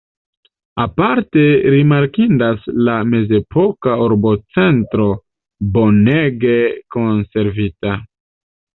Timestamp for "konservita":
6.99-7.99